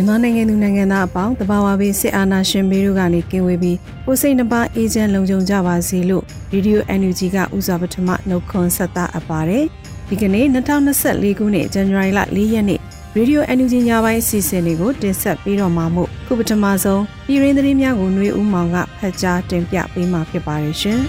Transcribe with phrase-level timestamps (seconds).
[0.00, 9.64] မြန်မာနိုင်ငံသူနိုင်ငံသားအပေါင်းတဘာဝဘေးစစ်အာဏာရှင်ဘေးတို့ကနေကင်းဝေးပြီးကိုစိတ်နှပါအေဂျင့်လုံခြုံကြပါစေလို့ရေဒီယို NUG ကဥစွာပထမနှုတ်ခွန်းဆက်တာအပ်ပါတယ်
[10.08, 12.80] ဒီကနေ့2024ခုနှစ်ဇန်နဝါရီလ4ရက်နေ့
[13.16, 21.00] ရေဒီယို NUG ညပိုင်းအစီအစဉ်လေးကိုတင်ဆက်ပေးတော့မှာမို့ခုပထမဆုံးပြည်ရင်းသတင်းများကိုຫນွေဦးမောင်ကဖတ်ကြားတင်ပြပေးမှာဖြစ်ပါတယ်ရှင်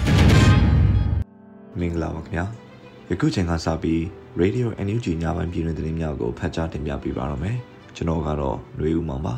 [1.78, 2.44] မင်္ဂလာပါခင်ဗျာ
[3.10, 4.00] ယခုချိန်ကစပြီး
[4.40, 7.58] Radio NUG ညပိုင်းပြည်ရင်းသတင်းများကိုဖတ်ကြားတင်ပြပေးပါတော့မယ်
[7.96, 9.34] ကျွန်တော်ကတော့ຫນွေဦးမောင်ပါ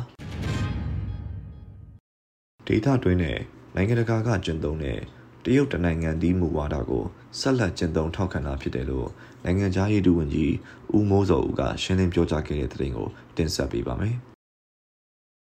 [2.67, 3.37] ဒေတာတွင်းနဲ့
[3.75, 4.99] နိုင်ငံတကာကကျင့်သုံးတဲ့
[5.43, 7.03] တရုတ်တနိုင်ငံဒီမူဝါဒကို
[7.39, 9.09] ဆက်လက်ကျင့်သုံးထောက်ခံတာဖြစ်တယ်လို့
[9.43, 10.53] နိုင်ငံသားရေးဒုဝန်ကြီး
[10.95, 14.15] ဦးမိုးစောဦးကရှင်းလင်းပြောကြားခဲ့တဲ့သတင်းကိုတင်ဆက်ပေးပါမယ်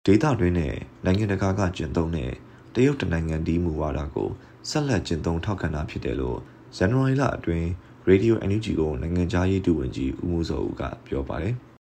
[0.06, 0.76] ဒေတာတွင်းနဲ့
[1.06, 2.32] နိုင်ငံတကာကကျင့်သုံးတဲ့
[2.76, 4.30] တရုတ်တနိုင်ငံဒီမူဝါဒကို
[4.70, 6.38] ဆက်လက်ကျင့်သုံးထောက်ခံတာဖြစ်တယ်လို့
[6.78, 7.68] ဇန်နဝါရီလအတွင်း
[8.08, 11.56] ရေဒီယို NUG ကိုနိုင်ငံသားရေးဒုဝန်ကြီးဦးမိုးစောဦးကပြောပါတယ်။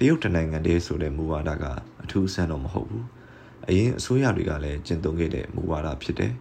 [0.00, 1.64] တရုတ်တနိုင်ငံတည်းဆိုတဲ့မူဝါဒက
[2.02, 3.06] အထူးအဆန်းတော့မဟုတ်ဘူး
[3.68, 6.32] အရင်အစိုးရတွေကလည်းကျင့်သုံးခဲ့တဲ့မူဝါဒဖြစ်တယ်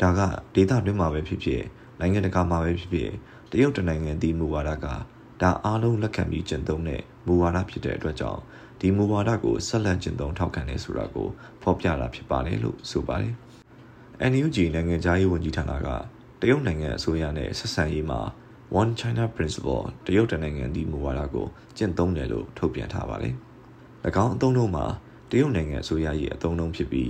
[0.00, 0.20] ဒါက
[0.54, 1.62] ဒေသတွင်းမှာပဲဖြစ်ဖြစ်
[2.00, 3.10] နိုင်ငံတကာမှာပဲဖြစ်ဖြစ်
[3.50, 4.86] တရုတ်တနိုင်ငံဒီမူဝါဒက
[5.42, 8.40] ဒါအားလုံးလက်ခံပြီးကျင့်သုံးတဲ့မူဝါဒဖြစ်တဲ့အတွက်ကြောင့်
[8.80, 11.28] ဒီမူဝါဒကိုဆက်လက်ကျင့်သုံးထောက်ခံနေဆိုတာကို
[11.62, 13.34] ဖော်ပြတာဖြစ်ပါတယ်လို့ဆိုပါတယ်
[14.30, 15.88] NUG နိုင်ငံသားရေးဝန်ကြီးဌာနက
[16.40, 18.20] တရုတ်နိုင်ငံအစိုးရနဲ့ဆက်ဆံရေးမှာ
[18.80, 21.46] One China Principle တရုတ်တနိုင်ငံဒီမူဝါဒကို
[21.76, 23.34] ကျင့်သုံးတယ်လို့ထုတ်ပြန်ထားပါတယ်။၎
[24.24, 24.84] င်းအသုံးလုံးမှာ
[25.30, 27.08] တရုတ်နိုင်ငံအစိုးရ၏အသုံးလုံးဖြစ်ပြီး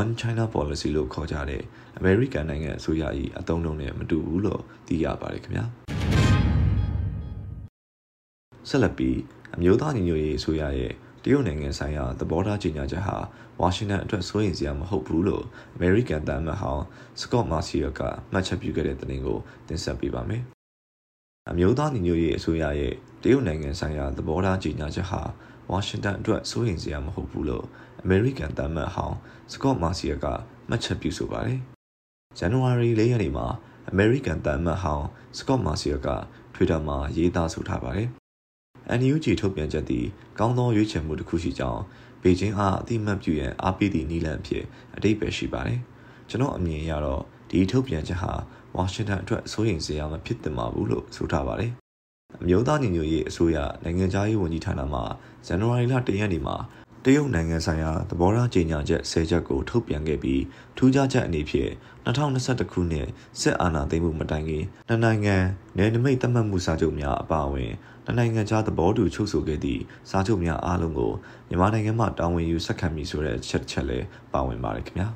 [0.00, 1.62] One China Policy လို့ခေါ်ကြတဲ့
[1.98, 3.04] အမေရိကန်နိုင်ငံအစိုးရ၏
[3.38, 5.64] အသုံးလုံးနဲ့မတူဘူးလို့သိရပါတယ်ခင်ဗျာ။
[8.68, 9.18] ဆက်လက်ပြီး
[9.54, 10.92] အမျိုးသားညီညွတ်ရေးအစိုးရရဲ့
[11.24, 13.16] တရုတ်နိုင်ငံဆိုင်ရာသဘောထားကြေညာချက်ဟာ
[13.60, 15.44] ဝါရှင်တန်အတွက်စိုးရိမ်စရာမဟုတ်ဘူးလို့
[15.74, 16.84] အမေရိကန်တမ်းမဟောင်း
[17.20, 18.00] စကော့မာစီယာက
[18.32, 19.38] မှတ်ချက်ပြုခဲ့တဲ့သတင်းကို
[19.68, 20.44] တင်ဆက်ပေးပါမယ်။
[21.50, 25.20] အမျိုးသားညီညွတ်ရေးအစိုးရရဲ့တရုတ်နိုင်ငံဆိုင်ရာသဘောထားကြေညာချက်ဟာ
[25.70, 27.64] ဝါရှင်တန်အတွက်စိုးရိမ်စရာမဟုတ်ဘူးလို့
[28.02, 29.16] အမေရိကန်သမ္မတဟောင်း
[29.52, 30.26] စကော့မာစီယာက
[30.68, 31.58] မှတ်ချက်ပြုဆိုပါတယ်။
[32.38, 33.46] ဇန်နဝါရီ၄ရက်နေ့မှာ
[33.90, 35.06] အမေရိကန်သမ္မတဟောင်း
[35.38, 36.08] စကော့မာစီယာက
[36.54, 38.08] Twitter မှာရေးသားဆိုထားပါတယ်။
[38.98, 40.06] NUG ထုတ်ပြန်ချက်သည်
[40.38, 41.82] ကောင်းသောရွေးချယ်မှုတစ်ခုရှိကြောင်း
[42.22, 44.64] ဘေကျင်းအားအတိမတ်ပြုရန်အားပေးသည့်နည်းလမ်းအဖြစ်
[44.96, 45.80] အတိတ်ပဲရှိပါတယ်။
[46.28, 48.32] ကျွန်တော်အမြင်အရတော့ဒီထုတ်ပြန်ချက်ဟာ
[48.76, 51.72] ဝါရှင်တန်အတွက်စိုးရိမ်စရာမဖြစ်သင့်ပါဘူးလို့ဆိုထားပါတယ်။
[52.40, 55.00] အမျိုးသားညီညွတ်ရေးအစိုးရနိုင်ငံခြားရေးဝန်ကြီးဌာနမှ
[55.46, 56.56] ဇန်နဝါရီလ၁ရက်နေ့မှာ
[57.04, 60.42] တရုတ်နိုင်ငံဆိုင်ရာသဘောထားကြေညာချက်၁၀ချက်ကိုထုတ်ပြန်ခဲ့ပြီး
[60.76, 61.70] ထူးခြားချက်အနေဖြင့်
[62.06, 63.08] 2021ခုနှစ်
[63.40, 65.36] စစ်အာဏာသိမ်းမှုမတိုင်ခင်နှစ်နိုင်ငံ
[65.76, 67.72] နယ်နိမိတ်သတ်မှတ်မှုစာချုပ်များအပါအဝင်
[68.04, 69.80] နှစ်နိုင်ငံကြားသဘောတူချုပ်ဆိုခဲ့သည့်
[70.10, 71.12] စာချုပ်များအားလုံးကို
[71.48, 75.08] မြန်မာနိုင်ငံမှတာဝန်ယူဆက်ခံမည်ဆိုတဲ့ချက်ချက်လည်းပါဝင်ပါတယ်ခင်ဗျာ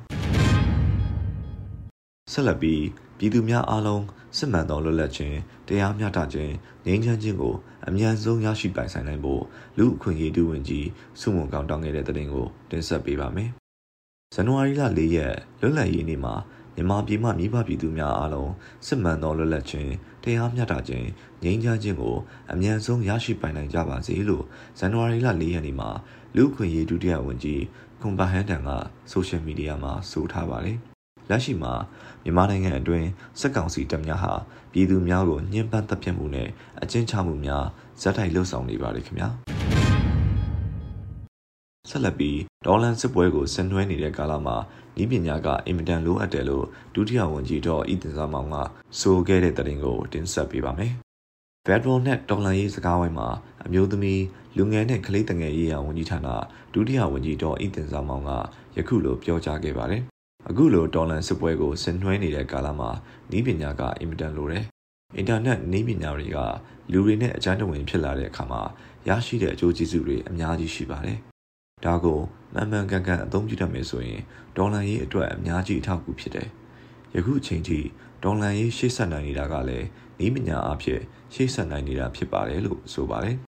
[2.31, 2.81] ဆက်လက်ပြီး
[3.19, 4.03] ပြည်သူများအားလုံး
[4.37, 5.37] စစ်မှန်သောလွတ်လပ်ခြင်း
[5.67, 6.53] တရားမျှတခြင်း
[6.85, 7.55] ငြိမ်းချမ်းခြင်းကို
[7.87, 9.43] အမြန်ဆုံးရရှိပိုင်ဆိုင်နိုင်ဖို့
[9.77, 10.87] လူအခွင့်အရေးတူဝင်ကြီး
[11.19, 13.49] စုမုံကောင်းတောင်းခဲ့တဲ့တဲ့တင်ကိုတင်ဆက်ပေးပါမယ်။
[14.35, 16.35] ဇန်နဝါရီလ၄ရက်လွတ်လပ်ရေးနေ့မှာ
[16.75, 18.51] မြန်မာပြည်မှမိဘပြည်သူများအားလုံး
[18.87, 19.91] စစ်မှန်သောလွတ်လပ်ခြင်း
[20.23, 21.07] တရားမျှတခြင်း
[21.43, 22.15] ငြိမ်းချမ်းခြင်းကို
[22.51, 24.43] အမြန်ဆုံးရရှိပိုင်နိုင်ကြပါစေလို့
[24.79, 25.89] ဇန်နဝါရီလ၄ရက်နေ့မှာ
[26.35, 27.63] လူ့အခွင့်အရေးဒုတိယဝန်ကြီး
[28.01, 28.69] ကွန်ဘာဟန်တန်က
[29.11, 30.79] ဆိုရှယ်မီဒီယာမှာဆိုထားပါတယ်။
[31.29, 31.73] လက်ရှိမှာ
[32.23, 33.07] မြန်မာနိုင်ငံအတွင်း
[33.39, 34.33] စက်ကောင်စီတပ်များဟာ
[34.71, 36.47] ပြည်သူများကိုညှဉ်းပန်းတပ်ဖြတ်မှုနဲ့
[36.81, 37.65] အကျဉ်းချမှုများ
[38.01, 39.29] ဇက်တိုက်လှုပ်ဆောင်နေပါတယ်ခင်ဗျာ
[41.89, 44.55] ဆက်လက်ပြီးဒေါ်လန်စစ်ပွဲကိုဆင်နွှဲနေတဲ့ကာလမှာ
[45.01, 48.55] ဤပညာကအင်မတန်လိုအပ်တယ်လို့ဒုတိယဝန်ကြီးတော်ဤတင်စာမောင်က
[48.99, 50.93] ဆိုခဲ့တဲ့တဲ့ရင်ကိုတင်ဆက်ပေးပါမယ်။
[51.65, 53.27] Federal Net ဒေါ်လာရေးစကားဝိုင်းမှာ
[53.65, 54.23] အမျိုးသမီး
[54.57, 56.27] လူငယ်နဲ့ကလေးတငယ်ရေးရာဝန်ကြီးဌာန
[56.73, 58.31] ဒုတိယဝန်ကြီးတော်ဤတင်စာမောင်က
[58.77, 60.03] ယခုလိုပြောကြားခဲ့ပါတယ်
[60.47, 62.89] အခုလိုတော်လန်စစ်ပွဲကိုဆင်နွှဲနေတဲ့ကာလမှာ
[63.37, 64.65] ဤပညာကအင်မတန်လိုတယ်
[65.15, 66.37] အင်တာနက်နည်းပညာတွေက
[66.91, 68.61] လူတွေနဲ့အကြမ်းတဝင်ဖြစ်လာတဲ့အခါမှာ
[69.07, 71.17] ရရှိတဲ့အကျိုးကျေးဇူးတွေအများကြီးရှိပါတယ်။
[71.85, 72.19] ဒါကို
[72.53, 74.21] မှန်မှန်ကန်ကန်အသုံးပြုတတ်မယ်ဆိုရင်
[74.57, 76.47] ဒေါ်လာရေးအတွက်အများကြီးအထောက်အကူဖြစ်တယ်။
[77.15, 77.79] ယခုအချိန်ထိ
[78.23, 79.87] ဒေါ်လာရေးရှေ့ဆက်နိုင်နေတာကလည်း
[80.19, 81.01] နည်းပညာအဖြစ်
[81.33, 83.37] ရှေ့ဆက်နိုင်နေတာဖြစ်ပါတယ်လို့ဆိုပါတယ်။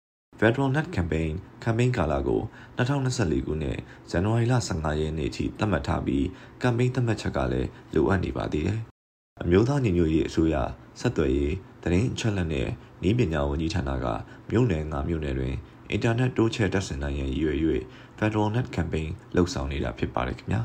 [0.43, 2.41] Federal Net Campaign campaign ကာလကို
[2.77, 3.77] 2024ခုနှစ်
[4.09, 6.23] ဇန်နဝါရီလ15ရက်နေ့ထိသတ်မှတ်ထားပြီး
[6.61, 8.79] campaign သတ်မှတ်ချက်ကလည်းလိုအပ်နေပါသေးတယ်။
[9.41, 10.55] အမျိုးသားညီညွတ်ရေးအစိုးရ
[10.99, 12.67] ဆက်သွယ်ရေးသတင်းအချက်အလက်နဲ့
[13.03, 14.05] နည်းပညာဝန်ကြီးဌာနက
[14.49, 15.55] မြို့နယ်ငါမြို့နယ်တွင်
[15.89, 17.57] အင်တာနက်တိုးချဲ့တက်ဆင်နိုင်ရန်ရည်ရွယ်၍
[18.19, 20.61] Federal Net Campaign လှုပ်ဆောင်နေတာဖြစ်ပါတယ်ခင်ဗျာ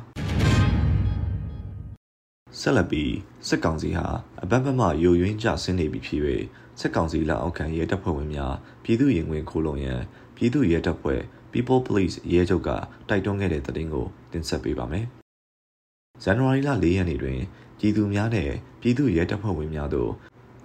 [2.60, 3.14] ဆက်လက်ပြီး
[3.48, 4.06] စစ်ကောင်စီဟာ
[4.42, 6.22] အပတ်ပတ်မှယိုယွင်းကျဆင်းနေပြီဖြစ်၍
[6.80, 10.00] စစ်ကောင်စီလက်အောက်ခံရဲတပ်ဖွဲ့ဝင်များပြည်သူရင်ဝင်ခိုးလုံရန်
[10.36, 11.20] ပြည်သူရဲတပ်ဖွဲ့
[11.52, 12.70] People Police ရဲချုပ်က
[13.08, 15.06] တိုက်တွန်းခဲ့တဲ့သတင်းကိုတင်ဆက်ပေးပါမယ်။
[16.22, 17.38] ဇန်နဝါရီလ4ရက်နေ့တွင်
[17.78, 18.50] ပြည်သူများနဲ့
[18.80, 20.10] ပြည်သူရဲတပ်ဖွဲ့ဝင်များတို့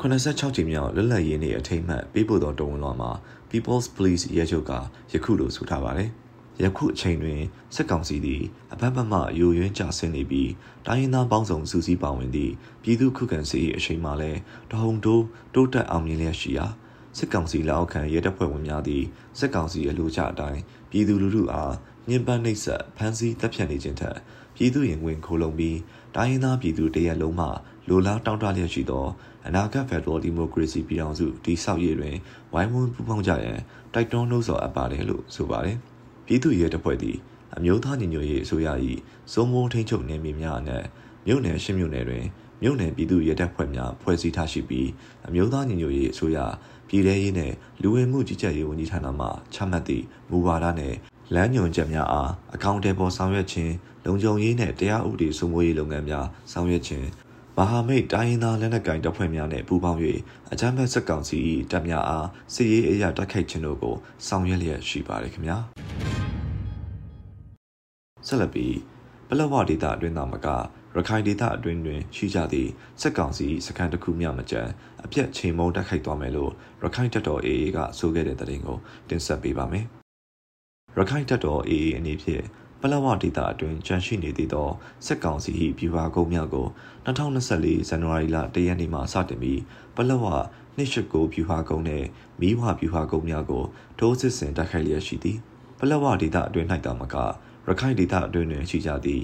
[0.02, 3.12] 86ကြိမ်မြောက်လွတ်လပ်ရေးနေ့အထိမ်းအမှတ်ပေးပို့သောတုံးလွှာမှာ
[3.50, 4.72] People's Police ရဲချုပ်က
[5.14, 6.12] ယခုလိုဆိုထားပါတယ်။
[6.62, 7.42] ယခုအချိန်တွင်
[7.76, 10.52] စစ်ကောင်စီသည်အပတ်ပတ်မှယိုယွင်းကျဆင်းနေပြီး
[10.86, 12.54] တိုင်းရင်းသားပေါင်းစုံစူးစီးပါဝင်သည့်
[12.84, 14.40] ပြည်သူခုခံစစ်၏အချိန်မှလည်း
[14.72, 15.24] တဟုန်တိုး
[15.54, 16.66] တိုးတက်အောင်မြင်လျက်ရှိရာ
[17.18, 19.04] စစ်ကောင်စီလက်အောက်ခံရဲတပ်ဖွဲ့ဝင်များသည်
[19.40, 21.74] စစ်ကောင်စီအလို့ချအတိုင်းပြည်သူလူထုအား
[22.10, 24.18] ညှဉ်းပန်းနှိပ်စက်ဖမ်းဆီးတပ်ဖြတ်နေခြင်းထက်
[24.56, 25.78] ပြည်သူရင်ဝင်ခိုးလုံပြီး
[26.16, 27.48] တိုင်းရင်းသားပြည်သူတရက်လုံးမှ
[27.90, 29.06] လိုလားတောင်းတလျက်ရှိသော
[29.48, 32.16] အနာဂတ်ဖက်ဒရယ်ဒီမိုကရေစီပြည်ထောင်စုတည်ဆောက်ရေးတွင်
[32.54, 33.60] ဝိုင်းဝန်းပူးပေါင်းကြရန်
[33.94, 35.80] တိုက်တွန်းနှိုးဆော်အပ်ပါတယ်လို့ဆိုပါတယ်။
[36.26, 37.18] ပြည်သူ့ရဲတပ်ဖွဲ့သည်
[37.56, 38.68] အမျိုးသားညီညွတ်ရေးအစိုးရ၏
[39.32, 40.86] စိုးမိုးထိန်းချုပ်နယ်မြေများအနက်
[41.28, 42.26] မြို့နယ်ရှင်းမြို့နယ်တွင်
[42.62, 44.90] မြို့နယ်ပြည်သူ့ရဲတပ်ဖွဲ့များဖွဲ့စည်းထားရှိပြီး
[45.28, 46.38] အမျိုးသားညီညွတ်ရေးအစိုးရ
[46.88, 50.98] ပြည်ထရေးနှင့်လူဝင်မှုကြီးကြပ်ရေးဝန်ကြီးဌာနမှချမှတ်သည့်မူဝါဒနှင့်
[51.34, 53.74] လမ်းညွှန်ချက်များအားအကောင့်တွေပေါ်ဆောင်ရွက်ခြင်း
[54.06, 57.08] လုံခြုံရေးနှင့်တရားဥပဒေစိုးမိုးရေးလုပ်ငန်းများဆောင်ရွက်ခြင်း
[57.58, 60.00] မဟာမိတ်တိုင်းရင်းသားလက်နက်ကိုင်တပ်ဖွဲ့များနဲ့ပူးပေါင်း၍
[60.52, 61.38] အကြမ်းဖက်စစ်ကောင်စီ၏
[61.72, 63.96] တပ်များအားစစ်ရေးအရာတိုက်ခိုက်ခြင်းတို့ကို
[64.28, 66.13] ဆောင်ရွက်လျက်ရှိပါတယ်ခင်ဗျာ
[68.28, 68.78] ဆက်လက်ပြီး
[69.28, 70.48] ပလက်ဝဒေသအတွင်းသားမက
[70.96, 72.70] ရခိုင်ဒေသအတွင်းတွင်ရှိကြသည့်
[73.02, 74.68] စစ်ကောင်စီစခန်းတစ်ခုမျှမကျန်
[75.04, 76.52] အပြတ်ချိန်မုံတိုက်ခိုက်သွားမယ်လို့
[76.84, 78.78] ရခိုင်တပ်တော် AA ကဆိုခဲ့တဲ့သတင်းကို
[79.10, 79.86] တင်ဆက်ပေးပါမယ်။
[80.98, 82.44] ရခိုင်တပ်တော် AA အနေဖြင့်
[82.82, 84.70] ပလဝဒေသအတွင်းကြန့်ရှိနေသေးသော
[85.06, 86.68] စစ်ကောင်စီ၏ပြူဟာကုန်းများကို
[87.06, 89.62] 2024ဇန်နဝါရီလ1ရက်နေ့မှစတင်ပြီး
[89.96, 90.26] ပလဝ
[90.78, 92.08] နှစ်ရှိကိုပြူဟာကုန်းနှင့်
[92.42, 93.64] မီးဝပြူဟာကုန်းများကို
[94.00, 95.38] ထိုးစစ်ဆင်တိုက်ခိုက်လျက်ရှိသည်
[95.80, 97.16] ပလဝဒေသအတွင်း၌တာမက
[97.68, 99.24] ရခိုင်ဒေသအတွင်းတွင်ရှိကြသည့်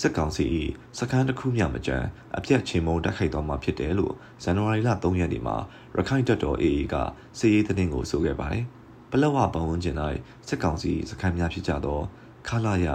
[0.00, 0.44] စစ်ကောင်စီ၏
[0.98, 2.04] စခန်းတစ်ခုမျှမကျန်
[2.36, 5.56] အပြတ်ချင်းမုံတိုက်ခိုက်သွားမှာဖြစ်တယ်လို့ဇန်နဝါရီလ3ရက်နေ့မှာ
[5.96, 6.94] ရခိုင်တပ်တော် AA က
[7.38, 8.64] စီးရေးသတင်းကိုဆိုခဲ့ပါတယ်။
[9.10, 9.96] ပလက်ဝပဝန်းကျင်၌
[10.48, 12.00] စစ်ကောင်စီစခန်းများဖြစ်ကြသော
[12.48, 12.86] ခလာရ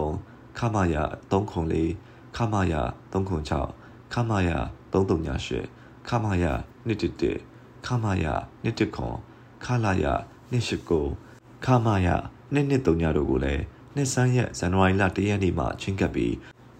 [0.00, 0.96] 233ခမရ
[1.32, 2.74] 304ခမရ
[3.12, 4.50] 306ခမရ
[4.92, 6.44] 338ခမရ
[6.86, 8.26] 111ခမရ
[8.64, 10.06] 119ခလာရ
[10.52, 12.08] 289ခမရ
[12.54, 12.84] 223
[13.16, 13.62] တို့ကိုလည်း
[13.96, 16.34] နှစ်ဆန်းရက်ဇန်နဝါရီလ၁ရက်နေ့မှချင်းကပ်ပြီး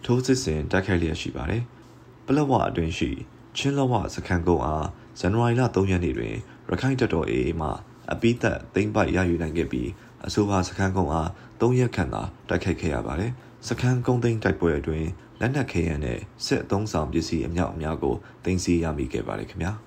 [0.05, 1.63] ထိုးစစ်ဆင်တိုက်ခိုက်လျက်ရှိပါတယ်။
[2.27, 3.11] ပလက်ဝအတွင်းရှိ
[3.57, 4.87] ချင်းလဝစခန်းကုန်းအား
[5.21, 6.35] ဇန်နဝါရီလ3ရက်နေ့တွင်
[6.69, 7.69] ရခိုင်တပ်တော် AA မှ
[8.13, 9.89] အပိသက်သိမ်းပိုက်ရယူနိုင်ခဲ့ပြီး
[10.27, 11.29] အဆိုပါစခန်းကုန်းအား
[11.61, 13.33] 3ရက်ခန့်သာတိုက်ခိုက်ခဲ့ရပါတယ်။
[13.69, 15.09] စခန်းကုန်းသိမ်းတိုက်ပွဲအတွင်း
[15.41, 18.15] လက်နက်ခဲယမ်းနဲ့စစ်အုံဆောင်ပစ္စည်းအမြောက်အများကို
[18.45, 19.73] တင်စီရမိခဲ့ပါတယ်ခင်ဗျာ။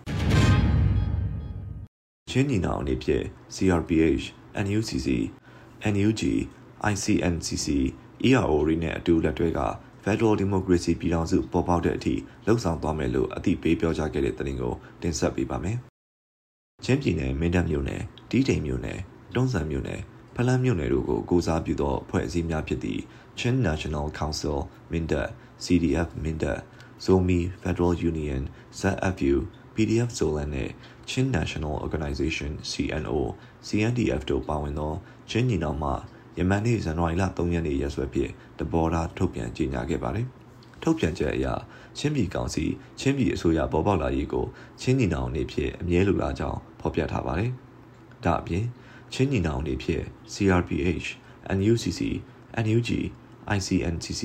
[2.29, 3.25] ချင်းညီနောင်အနေဖြင့်
[3.55, 4.25] CRPH
[4.65, 5.07] NUCC
[5.93, 6.21] NUG
[6.93, 7.67] ICNCC
[8.29, 9.61] ERO တွေနဲ့အတူလက်တွဲက
[10.03, 12.15] Federal Democracy ပြည်ထောင်စုပေါ်ပေါက်တဲ့အထိ
[12.45, 15.77] လှုံ့ဆော်သွားမယ်လို့အသိပေးပြောကြားခဲ့တဲ့သတင်းကိုတင်ဆက်ပေးပါမယ်။
[16.85, 18.97] ချင်းပြည်နယ်မင်းတပ်မြို့နယ်၊တီးတိန်မြို့နယ်၊
[19.35, 19.99] တွန်းဆန်မြို့နယ်၊
[20.35, 23.01] ဖလန်းမြို့နယ်တို့ကိုကိုစားပြုသောအဖွဲ့အစည်းများဖြစ်သည့်
[23.39, 24.57] Chin National Council
[24.91, 25.29] မင်းတပ်
[25.63, 26.59] CDF မင်းတပ်
[27.05, 28.41] Zomi Federal Union
[28.79, 29.35] ZFU
[29.75, 30.69] PDF Zolan နဲ့
[31.09, 33.17] Chin National Organization CNO
[33.67, 34.93] CNDF တို့ပါဝင်သော
[35.29, 35.91] ချင်းညီနောင်မှ
[36.37, 40.27] ယမန်နေ့ဇန်နဝါရီလ3ရက်နေ့ရက်စွဲဖြင့်တဘော်ဒါထုတ်ပြန်ကြေညာခဲ့ပါတယ်။
[40.83, 41.47] ထုတ်ပြန်ချက်အရ
[41.97, 42.65] ချင်းပြည်ကောင်စီ
[42.99, 44.45] ချင်းပြည်အစိုးရပေါ်ပေါက်လာရေးကို
[44.81, 47.51] ချင်းညီနောင်အနေဖြင့်အမြဲလိုလားကြောင်းဖော်ပြထားပါတယ်။
[48.25, 48.65] ဒါအပြင်
[49.13, 51.07] ချင်းညီနောင်အနေဖြင့် CRPH,
[51.57, 52.01] NUCC,
[52.65, 52.89] NUG,
[53.55, 54.23] ICNCC,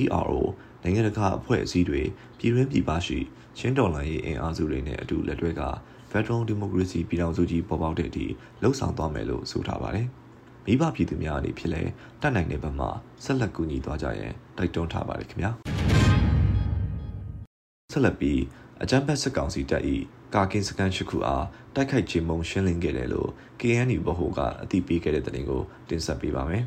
[0.00, 0.40] ERO
[0.82, 2.02] နိုင်ငံတကာအဖွဲ့အစည်းတွေ
[2.38, 3.18] ပြည်တွင်းပြည်ပရှိ
[3.58, 5.62] ချင်းတော်လှန်ရေးအင်အားစုတွေနဲ့အတူလက်တွဲက
[6.10, 8.26] Federal Democracy ပြည်ထောင်စုကြီးပေါ်ပေါက်တဲ့အထိ
[8.62, 10.06] လှုံ့ဆော်သွားမယ်လို့ဆိုထားပါတယ်။
[10.66, 11.90] မိဘပြည်သူများအနေဖြင့်လည်း
[12.20, 12.90] တတ်နိုင်တဲ့ဘက်မှာ
[13.24, 15.50] ဆက်လက်ကူညီသွားကြရန်တိုက်တွန်းထားပါတယ်ခင်ဗျာ
[17.92, 18.40] ဆက်လက်ပြီး
[18.82, 19.82] အကြမ်းဖက်စစ်ကောင်စီတပ်၏
[20.34, 26.64] ကာကင်းစကန်ရှိခုအားတိုက်ခိုက်ခြင်းမုံရှင်းလင်းခဲ့တယ်လို့ KNU ဗဟိုကအသိပေးခဲ့တဲ့သတင်းကိုတင်ဆက်ပေးပါမယ်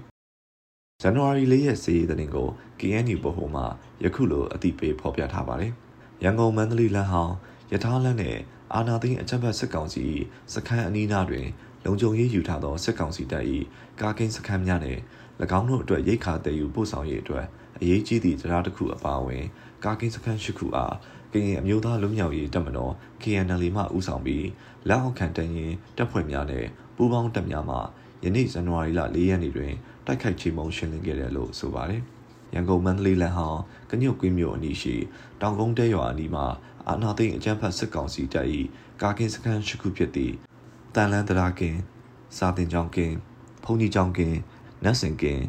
[1.01, 2.47] ။ဇန်နဝါရီ၄ရက်စီးရီးသတင်းကို
[2.79, 3.63] KNU ဗဟိုမှ
[4.03, 5.71] ယခုလိုအသိပေးဖော်ပြထားပါတယ်။
[6.23, 7.35] ရန်ကုန်မန္တလေးလမ်းဟောင်း
[7.71, 8.37] ရထားလမ်းနဲ့
[8.73, 10.05] အာနာသိန်းအကြမ်းဖက်စစ်ကောင်စီ
[10.53, 11.47] စခန်းအနီးနားတွင်
[11.85, 13.45] လုံခြုံရေးယူထားသောစစ်ကောင်စီတပ်၏
[13.99, 15.01] ကာကင်းစခန်းများနှင့်၎
[15.59, 17.45] င်းတို့အတွက်ရိတ်ခါတည်ယူပို့ဆောင်ရေးအတွက်
[17.79, 19.43] အရေးကြီးသည့်တရားတစ်ခုအပါအဝင်
[19.83, 20.95] ကာကင်းစခန်းရှိခုအား
[21.33, 24.47] ကရင်အမျိုးသားလူမျိုးရေးတပ်မတော် KNL မှဦးဆောင်ပြီး
[24.87, 27.77] လက်အောက်ခံတရင်တပ်ဖွဲ့များနဲ့ပူးပေါင်းတပ်များမှ
[28.23, 29.73] ယနေ့ဇန်နဝါရီလ၄ရက်နေ့တွင်
[30.05, 32.01] တိုက်ခိုက်ချေမှုန်းရှင်းလင်းခဲ့တယ်လို့ဆိုပါတယ်။
[32.53, 33.61] ရန်ကုန်မန္တလေးလမ်းဟောင်း
[33.91, 34.95] ကညုတ်ကွင်းမြို့အနီးရှိ
[35.41, 36.45] တောင်ကုန်းတဲရွာအနီးမှာ
[36.87, 38.47] အာနာသိန်းအကြမ်းဖက်စစ်ကောင်စီတပ်၏
[39.01, 40.33] ကာကင်းစခန်းရှိခုဖြစ်သည့်
[40.95, 41.79] တန်လန်းတရာကင်း
[42.37, 43.15] စာတင်ကြောင်ကင်း
[43.63, 44.37] ဖုန်ကြီးကြောင်ကင်း
[44.83, 45.43] နတ်စင်ကင်း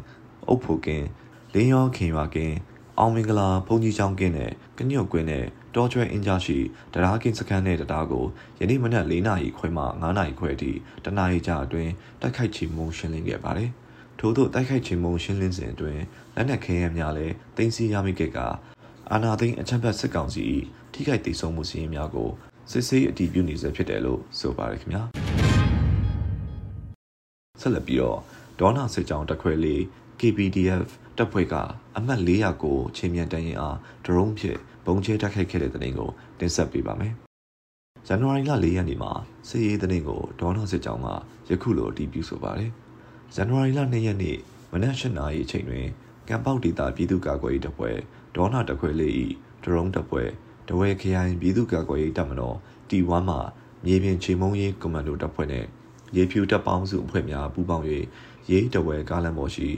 [0.49, 1.07] အုပ်ဖို့ကင်း
[1.55, 2.57] လင်းရောခင်ရွာကင်း
[2.99, 6.59] အောင်မင်္ဂလာဘုံကြီးကျောင်းကင်းနဲ့ကညွတ်ကွင်းနဲ့တောကျွဲအင်ဂျာရှိ
[6.93, 8.25] တရားကင်းစခန်းနဲ့တရားကို
[8.59, 10.73] ယနေ့မနက်၄နာရီခွဲမှ9နာရီခွဲအထိ
[11.05, 13.71] တနာရီကြာအတွင်းတိုက်ခိုက်ချီမှုရှင်းလင်းခဲ့ပါတယ်။
[14.19, 16.03] ထို့သောတိုက်ခိုက်ချီမှုရှင်းလင်းစဉ်အတွင်း
[16.35, 18.39] လက်နက်ခဲယမ်းများလည်းတင်စီရမိခဲ့က
[19.11, 20.43] အာနာသိန်းအချမ်းဖတ်စစ်ကောင်စီ၏
[20.93, 22.31] ထိခိုက်ဒေဆုံးမှုစီးရင်များကို
[22.71, 25.03] စစ်ဆေးအတည်ပြုနေဆဲဖြစ်တယ်လို့ဆိုပါတယ်ခင်ဗျာ။
[27.61, 28.19] ဆက်လက်ပြီးတော့
[28.61, 29.81] ဒေါနာစစ်ကြောင်းတက်ခွဲလေး
[30.21, 31.55] KPDF တပ်ဖွဲ့က
[31.97, 37.13] အမှတ်400ကိုချင်းမြန်တန်းရင်အားဒရုန်းဖြင့်ဘုံကျဲတိုက်ခိုက်ခဲ့တဲ့တဲ့တင်ကိုတင်ဆက်ပေးပါမယ်။
[38.07, 39.13] ဇန်နဝါရီလ4ရက်နေ့မှာ
[39.49, 41.09] စစ်ရေးတဲ့တင်ကိုဒေါနာစစ်ကြောင်းက
[41.51, 42.71] ယခုလိုအတည်ပြုဆိုပါတယ်။
[43.35, 44.39] ဇန်နဝါရီလ2ရက်နေ့
[44.73, 45.87] မနက်၈နာရီအချိန်တွင်
[46.29, 47.97] ကံပေါက်ဒေတာပြည်သူ့ကာကွယ်ရေးတပ်ဖွဲ့
[48.37, 49.13] ဒေါနာတပ်ခွဲလေး၏
[49.65, 50.29] ဒရုန်းတပ်ဖွဲ့
[50.69, 52.57] တဝဲခရိုင်ပြည်သူ့ကာကွယ်ရေးတပ်မတော်
[52.89, 53.37] T1 မှ
[53.85, 55.69] မြေပြင်ချေမုံရေးကွန်မန်ဒိုတပ်ဖွဲ့နှင့်
[56.17, 57.85] ရေဖြူတပ်ပေါင်းစုအဖွဲ့များပူးပေါင်း၍
[58.51, 59.69] ရေးတဝဲကားလမ်းပေါ်ရှိ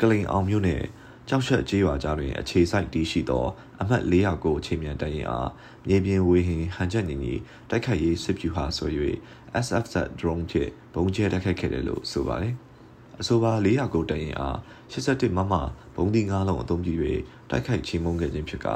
[0.00, 0.82] ကလိန်အောင်မြို့နယ်
[1.28, 3.44] ကြောက်ချက်ကျေးရွာကြားတွင်အခြေစိုက်တည်ရှိသော
[3.80, 5.50] အမှတ်400ကိုချိန်မြန်တရင်အား
[5.88, 7.34] မြေပြင်ဝေဟင်ဟန်ချက်နေနီ
[7.70, 8.90] တိုက်ခိုက်ရေးစစ်ဖြူဟာဆို၍
[9.64, 12.54] SFZ drone ဖြင့်ဘုံကျဲတိုက်ခိုက်ခဲ့တယ်လို့ဆိုပါတယ်။
[13.20, 14.56] အဆိုပါ400ကိုတရင်အား
[14.92, 15.54] 81မမ
[15.96, 16.94] ဘုံဒီ9လုံးအသုံးပြု၍
[17.50, 18.66] တိုက်ခိုက်ချေမှုန်းခဲ့ခြင်းဖြစ်က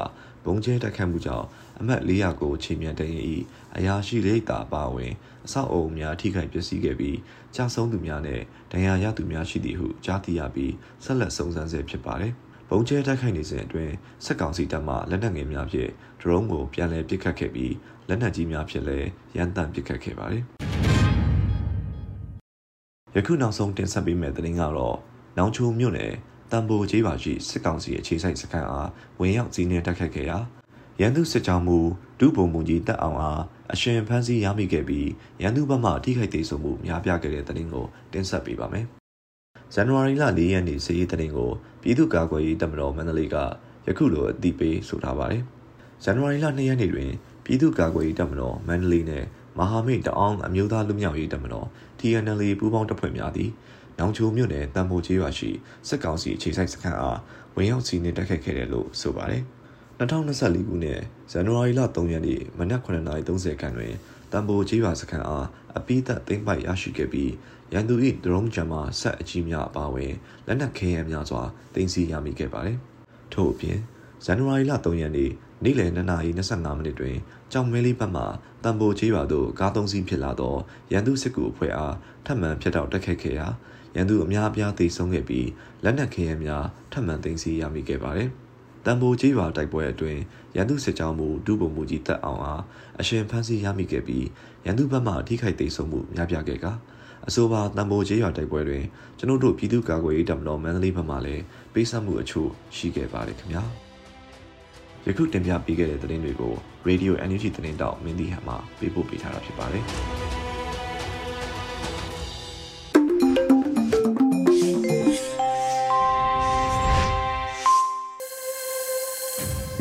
[0.45, 1.47] ဘုံကျဲတိုက်ခိုက်မှုကြောင့်
[1.81, 3.23] အမှတ်400ကိုချိန်မြန်တရင်၏
[3.77, 5.13] အရာရှိလိပ်တာပါဝင်
[5.47, 7.19] အဆောက်အအုံများထိခိုက်ပျက်စီးခဲ့ပြီး
[7.55, 8.41] ကြာဆုံးသူများနဲ့
[8.73, 10.73] ဒဏ်ရာရသူများရှိသည်ဟုကြားသိရပြီး
[11.05, 12.33] ဆက်လက်စုံစမ်းဆဲဖြစ်ပါတယ်။
[12.69, 13.95] ဘုံကျဲတိုက်ခိုက်နေစဉ်အတွင်း
[14.25, 17.75] စက်ကောင်စီတပ်မှလက်နက်ငယ်များဖြင့်ဒရုန်းကိုပြန်လည်ပစ်ခတ်ခဲ့ပြီး
[18.09, 20.45] လက်နက်ကြီးများဖြင့်လည်းရန်တမ်းပစ်ခတ်ခဲ့ပါတယ်။
[23.17, 24.97] ယခုနောက်ဆုံးတင်ဆက်ပေးမယ့်သတင်းကတော့
[25.39, 26.13] နောင်ချိုမြို့နယ်
[26.53, 28.89] တံပိုကျေးပါရှိစစ်ကောင်စီအခြေစိုက်စခန်းအား
[29.21, 30.39] ဝင်ရောက်စီးနှင်းတိုက်ခတ်ခဲ့ရာ
[31.01, 31.79] ရန်သူစစ်ကြောင်းမူ
[32.19, 33.43] ဒုဗိုလ်မှူးကြီးတက်အောင်အား
[33.73, 35.09] အရှင်ဖမ်းဆီးရမိခဲ့ပြီး
[35.43, 38.87] ရန်သူဘက်မှထိခိုက်ဒေဆုံးမှုများပြားခဲ့တဲ့သတင်းကိုတင်ဆက်ပေးပါမယ်။
[39.75, 41.51] ဇန်နဝါရီလ၄ရက်နေ့စီးရီးသတင်းကို
[41.83, 43.37] ပြည်သူ့ကာကွယ်ရေးတပ်မတော်မန္တလေးက
[43.87, 45.43] ယခုလိုအသိပေးဆိုထားပါတယ်။
[46.05, 47.11] ဇန်နဝါရီလ၂ရက်နေ့တွင်
[47.45, 49.27] ပြည်သူ့ကာကွယ်ရေးတပ်မတော်မန္တလေးနှင့်
[49.59, 51.67] မဟာမိတ်တအောင်အမျိုးသားလူမျိုးရေးတပ်မတော်
[51.99, 53.51] TNL ပူးပေါင်းတပ်ဖွဲ့များသည်
[53.99, 55.51] နောင်ချိုမြို့နယ်တံပိုကျေးရွာရှိ
[55.89, 57.19] စစ်ကောင်စီအခြေစိုက်စခန်းအား
[57.57, 59.43] ဝင်ရောက်စီးနှင်တိုက်ခတ်ခဲ့တယ်လို့ဆိုပါတယ်။
[59.99, 63.93] 2024ခုနှစ်ဇန်နဝါရီလ3ရက်နေ့မနက်9:30ခန်းတွင်
[64.33, 65.47] တမ်ဘိုကျေးရွာစခန်းအား
[65.77, 67.33] အပိသက်သိမ်းပိုက်ရရှိခဲ့ပြီး
[67.73, 67.95] ရန်သူ၏
[68.25, 70.13] ဒရုန်းဂျမ်မာဆက်အကြီးများအပါအဝင်
[70.47, 71.43] လက်နက်ခဲယမ်းများစွာ
[71.75, 72.79] တင်စီရမိခဲ့ပါတယ်။
[73.33, 73.79] ထို့အပြင်
[74.25, 75.31] ဇန်နဝါရီလ3ရက်နေ့
[75.65, 77.17] နေ့လယ်2:25မိနစ်တွင်
[77.53, 78.23] ကြောင်မဲလေးဘက်မှ
[78.65, 80.55] တမ်ဘိုကျေးရွာသို့ကားသုံးစီးဖြစ်လာသော
[80.93, 81.95] ရန်သူစစ်ကူအဖွဲ့အား
[82.27, 83.47] ထပ်မံဖျက်တောက်တက်ခတ်ခဲ့ရာ
[83.97, 85.49] ရန်သူအများအပြားသေဆုံးခဲ့ပြီး
[85.85, 88.31] လက်နက်ခဲယမ်းများထပ်မံသိမ်းဆည်းရမိခဲ့ပါတယ်။
[88.87, 90.21] တံပိုးကြီးရွာတိုက်ပွဲအတွင်း
[90.57, 92.63] ရန်သူစစ်ကြောင်းမူဒုဗိုလ်မှူးကြီးတက်အောင်အား
[93.01, 94.27] အရှင်ဖမ်းဆီးရမိခဲ့ပြီး
[94.65, 96.67] ရန်သူဘက်မှထိခိုက်ဒေဆုံးမှုများပြားခဲ့က
[97.29, 98.85] အဆိုပါတံပိုးကြီးရွာတိုက်ပွဲတွင်
[99.19, 101.43] ကျွန်ုပ်တို့ပြည်သူ့ကာကွယ်ရေးတပ်မတော်မန္တလေးဘက်မှလည်း
[101.75, 103.65] ပေးဆပ်မှုအချို့ရှိခဲ့ပါတယ်ခင်ဗျာ
[105.07, 106.55] ယခုတင်ပြပေးခဲ့တဲ့သတင်းတွေကို
[106.89, 109.85] Radio NUG သတင်းတောက်မင်းဒီဟန်မှပေးပို့ပေးထားတာဖြစ်ပါတယ်။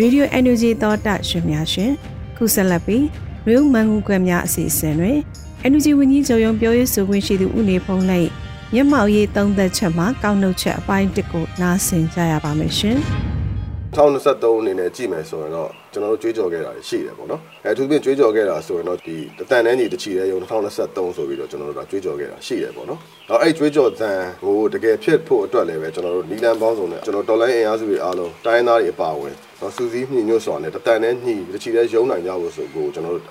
[0.02, 1.92] Radio NUG သောတာရှင်များရှင်
[2.38, 3.06] ခုဆက်လက်ပြီး
[3.50, 5.18] ရုံမန်ကူကွယ်များအစီအစဉ်တွင်
[5.72, 8.30] NUG ဝန်ကြီးချုပ်ရုံပြောရေးဆိုခွင့်ရှိသူဦးနေဖုံးလိုက်
[8.74, 12.98] မျက်မှောက်ရေးသုံးသက်ချက်မှာကောက်နှုတ်ချက်အပိုင်းတစ်ကိုနားဆင်ကြရပါမယ်ရှင်
[13.96, 33.26] 2023အနေနဲ့ကြည့်မယ်ဆိုရင်တော့ကျွန်တော်တို့ကြွေးကြော်ခဲ့တာရှိတယ်ပေါ့နော်အဲသူပြင်ကြွေးကြော်ခဲ့တာဆိုရင်တော့ဒီတတန်တဲ့ညီတချီတဲ့ယုံ2023ဆိုပြီးတော့ကျွန်တော်တို့ကကြွေးကြော်ခဲ့တာရှိတယ်ပေါ့နော်တော့အဲ့ကြွေးကြော်တန်ကိုတကယ်ဖြစ်ဖို့အတွက်လည်းပဲကျွန်တော်တို့နီလန်ပေါင်းစုံနဲ့ကျွန်တော်တော်လိုင်းအင်အားစုတွေအားလုံးတိုင်းသားတွေအပါအဝင် နော်စူးစီးညှိညွတ်စွာနဲ့တတန်နဲ့ညှိတချီတဲ့ရုံနိုင်ကြဖို့ဆိုကိုကျွန်တော်တို့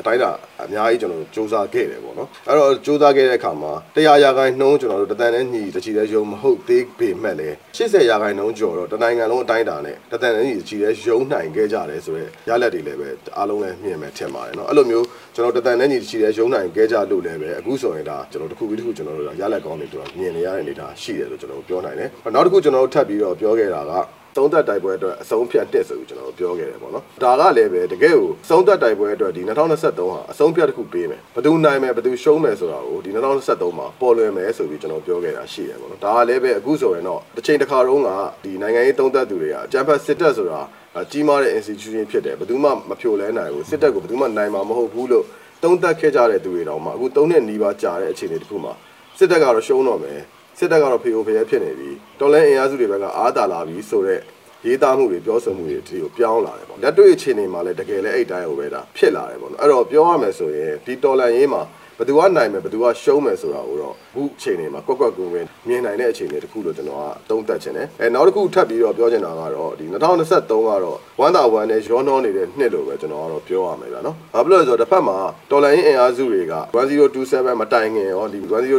[0.00, 0.30] အတိုင်းတာ
[0.62, 23.92] အများကြီးကျွန်တော်တို့စူးစမ်းခဲ့တယ်ပေါ့နော်အဲ့တော့စူးစမ်းခဲ့တဲ့အခါမှာတရားရာခိုင်နှုန်းကျွန်တော်တို့တတန်နဲ့ညှိတချီတဲ့ရုံမဟုတ်သေးပေမဲ့လည်း80ရာခိုင်နှုန်းကျော်တော့တနိုင်ငံလုံးအတိုင်းတာနဲ့တတန်နဲ့ညှိတချီတဲ့ရုံနိုင်ခဲ့ကြတယ်ဆိုတော့ရလက်တွေလည်းပဲအားလုံးလည်းမြင်မယ်ထင်ပါတယ်နော်အဲ့လိုမျိုးကျွန်တော်တတန်နဲ့ညှိတချီတဲ့ရုံနိုင်ခဲ့ကြလို့လည်းပဲအခုဆိုရင်ဒါကျွန်တော်တစ်ခုပြီးတစ်ခုကျွန်တော်တို့ရလက်ကောင်းတွေကျွန်တော်မြင်နေရတဲ့အနေအထားရှိတယ်လို့ကျွန်တော်ပြောနိုင်တယ်နောက်တစ်ခုကျွန်တော်တို့ထပ်ပြီးတော့ပြောခဲ့တာက
[24.36, 38.10] သုံးသက်တိုက်ပွဲအတွက်အဆုံးဖြတ်တက်ဆိုပြီးကျွန်တော်တို့ပြောခဲ့တယ်ပေါ့နော်ဒါကလည်းပဲတကယ်ကိုသုံးသက်တိုက်ပွဲအတွက်ဒီ2023ဟာအဆုံးဖြတ်တစ်ခုပေးမယ်ဘယ်သူနိုင်မယ်ဘယ်သူရှုံးမယ်ဆိုတာကိုဒီ2023မှာပေါ်လွင်မယ်ဆိုပြီးကျွန်တော်ပြောခဲ့တာရှိတယ်ပေါ့နော်ဒါကလည်းပဲအခုဆိုရင်တော့တစ်ချိန်တစ်ခါတုန်းက
[38.44, 40.60] ဒီနိုင်ငံရေးသုံးသက်သူတွေကဂျမ်ဖတ်စစ်တပ်ဆိုတာ
[41.10, 45.24] ကြီးမားတဲ့ institution ဖြစ်တယ်ဘယ်သူမှမဖြိုလဲနိုင်ဘူးစစ်တပ်ကိုဘယ်သူမှနိုင်မှာမဟုတ်ဘူးလို့
[45.62, 48.72] သုံးသက်ခဲ့ကြတဲ့သူတွေတောင်မှအခုသုံးနှစ်နီးပါးကြာတဲ့အခြေအနေတစ်ခုမှာ
[49.18, 50.20] စစ်တပ်ကတော့ရှုံးတော့မယ်
[50.58, 51.90] စစ်တပ်ကတော့ဖေအိုဖေရဲဖြစ်နေပြီ
[52.20, 54.20] တော်လဲအင်အားစုတွေဘက်ကအားတာလာပြီဆိုတော့
[54.66, 75.16] ရေးသားမှုတွေပြောဆိုမှုတွေဒီကိုပြောင်းလာတယ်ပေါ့လက်တွေ့အခြေအနေမှာလည်းတကယ်လည်းအဲ့တိုင်းဟိုပဲဒါဖြစ်လာတယ်ပေါ့နော်အဲ့တော့ပြောရမယ်ဆိုရင်ဒီတော်လန်ရေးမှာဘ ယ်သူကနိုင်မယ်ဘယ်သူကရှုံးမယ်ဆိုတာကိုတော့အခုအချိန်တွေမှာကွက်ကွက်ကွင်းကွင်းမြင်နိုင်တဲ့အခြေအနေတစ်ခုလို့ကျွန်တော်ကသုံးသပ်ချင်တယ်အဲနောက်တစ်ခုထပ်ပြီးတော့ပြောချင်တာကတော့ဒီ2023ကတော့ဝမ်းသာဝမ်းနဲ့ရောနှောနေတဲ့နှစ်လို့ပဲကျွန်တော်ကတော့ပြောရမယ်ဗျာနော်ဘာဖြစ်လို့လဲဆိုတော့တစ်ဖက်မှာ
[75.50, 78.38] တော်လန်ရေးအင်အားစုတွေက1027မတိုင်ခင်ရောဒီ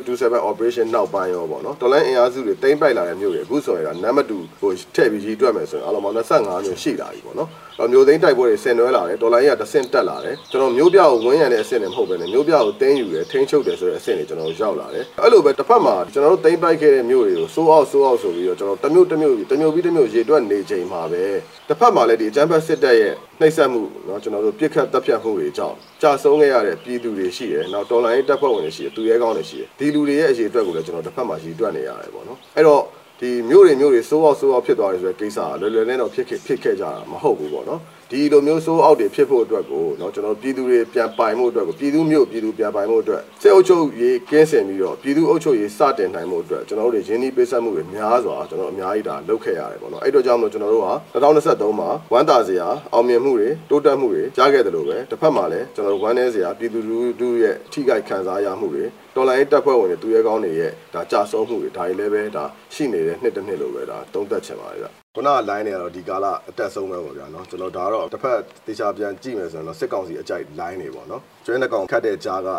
[0.09, 7.49] 1027 operation နောက်ပိုင်းရောပေါ့နော်တော်လန်အင်အားစုတွေတိမ့်ပိုက်လာတဲ့မြို့တွေအခုဆိုရင်ကနံပါတ်2ဟိုထည့်ပြီးကြီးတွက်မယ်ဆိုရင်အလုံးပေါင်း25မြို့ရှိလာပြီပေါ့နော်
[7.92, 21.24] မျိုးသိန်းတိုက်ပွဲတွေဆင်နွှဲလာတယ်ဒေါ်လာကြီးကတဆင့်တက်လာတယ်ကျွန်တော်မျိုးပြကိုဝန်းရံတဲ့အဆင့်နဲ့မဟုတ်ဘဲနဲ့မျိုးပြကိုတင်းယူတယ်ထိန်းချုပ်တယ်ဆိုတဲ့အဆင့်တွေကျွန်တော်ရောက်လာတယ်အဲ့လိုပဲတစ်ဖက်မှာကျွန်တော်တို့တင်းပိုက်ခဲ့တဲ့မျိုးတွေကိုစိုးအောင်စိုးအောင်ဆိုပြီးတော့ကျွန်တော်တမျိုးတမျိုးတမျိုးပြီးတမျိုးရေတွက်နေချိန်မှာပဲ
[21.68, 32.82] တစ်ဖက်မှာလည်းဒီအကြမ်းဖက်စစ်တပ်ရဲ့နှိပ်စက်မှုเนาะကျွန်တော်တို့ပြစ်ခတ်တပ်ဖြတ်မှုတွေကြောင့်ကြာဆုံးခဲ့ရတဲ့ပြည်သူတွေရှိတယ်နောက်တော်လိုင်းတပ်ဖွဲ့ဝင်တွေရှိတယ်သူရဲကောင်းတွေရှိတယ်ဒီလူတွေရဲ့အရေးအတွက်ကိုလည်းကျွန်တော်တစ်ဖက်မှာရေတွက်နေရတယ်ပေါ့နော်အဲ့တော့
[33.19, 58.84] ဒီမျိုးတွေမျိုးတွေစိုးအောင်စိုးအောင်ဖြစ်သွားတယ်ဆိုတဲ့ကိစ္စကလွယ်လွယ်နဲ့တော့ဖြစ်ဖြစ်ဖြစ်ခဲ့ကြတာမဟုတ်ဘူးပေါ့နော် ဒီလိုမျိုးစိုးအောက်တွေဖြစ်ဖို့အတွက်ကိုเนาะကျွန်တော်ပြည်သူတွေပြန်ပိုင်မှုအတွက်ကိုပြည်သူမျိုးပြည်သူပြန်ပိုင်မှုအတွက်စစ်အုပ်ချုပ်ရေးကင်းစင်ပြီးတော့ပြည်သူအုပ်ချုပ်ရေးစတင်နိုင်မှုအတွက်ကျွန်တော်တို့ရင်းနှီးပေးဆက်မှုတွေများစွာကျွန်တော်အများကြီးဒါလုပ်ခဲ့ရတယ်ပေါ့နော်အဲ့တော့ကြောင့်မလို့ကျွန်တော်တို့ဟာ2023မှာဝမ်းသာစရာအောင်မြင်မှုတွေတိုးတက်မှုတွေကြားခဲ့တယ်လို့ပဲတစ်ဖက်မှာလည်းကျွန်တော်တို့ဝမ်းနည်းစရာပြည်သူလူထုရဲ့ထိခိုက်ခံစားရမှုတွေ
[59.16, 72.49] တော်လိုင်းတပ်ဖွဲ့ဝင်တွေသူရဲကောင်းတွေရဲ့ဒါကြာဆုံးမှုတွေဒါတွေလည်းပဲဒါရှိနေတဲ့နှစ်တစ်နှစ်လို့ပဲဒါသုံးသပ်ချင်ပါတယ်ဗျ ခုနက line တွေကတော့ဒီကာလအတက်ဆုံးပဲပေါ့ဗျာနော်ကျွန်တော်ဒါတော့တစ်ဖက်တေချာပြန်ကြည့်မယ်ဆိုရင်တော့စစ်ကောင်စီအကြိုက် line တွေပေါ့နော်ကျွဲနှကောင်ခတ်တဲ့ကြားက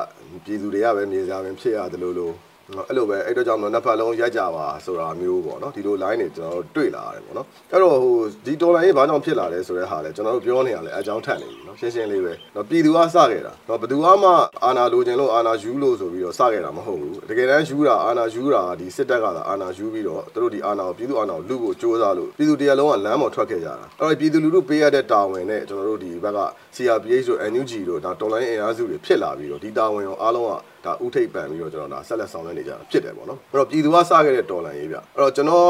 [0.45, 2.35] ပြည်သူတွေကပဲမြေစာပင်ဖြစ်ရတယ်လို့လို့
[2.89, 14.31] အဲ့လိုပဲအဲ့တော့ကြောင့်မလို့နှစ်ဖက်လုံးရက်ကြပါဆိုတာမျိုးပေါ့နော်ဒီလို line တွေကျွန်တော်တို့တွေ့လာရတယ်ပေါ့နော်အဲ့တော့ဟိုဒီတော်လိုင်းရေးဘာကြောင့်ဖြစ်လာလဲဆိုတဲ့ဟာလဲကျွန်တော်တို့ပြောနေရလဲအကြောင်းထက်နေပြီ နော်ရှင်းရှင်းလေးပဲနော်ပြည်သူကစခဲ့တာနော်ဘယ်သူမှ
[14.65, 26.41] အာနာလိုချင်လို့အာနာယူလို့ဆိုပြီးတော့စခဲ့တာမဟုတ်ဘူးတကယ်တမ်းယူတာအာနာယူတာဒီစစ်တပ်ကသာအာနာယူပြီးတော့သူတို့ဒီအာနာကိုပြည်သူအာနာကိုလူဖို့စ조사လို့ပြည်သူတရားလုံးကလမ်းပေါ်ထွက်ခဲ့ကြတာအဲ့တော့ပြည်သူလူထုပေးရတဲ့တာဝန်နဲ့ကျွန်တော်တို့ဒီဘက်က
[26.77, 30.53] CRPH တို့ NUG တို့ဒါတော်လိုင်းအင်အားစုတွေဖြစ်လာပြီးတော့ဒီတာဝန်ကိုအားလုံးက
[30.87, 35.65] ဒါဥထိပ်ပန်ပြီးတော့ကျွန်တော်ဒါဆက်လက်ဆောင်ရွက်နေကြတာဖြစ်တယ်ပေါ့နော်အဲ့တော့ပြည်သူကစခဲ့တဲ့တော်လန်ရေးဗျအဲ့တော့ကျွန်တော်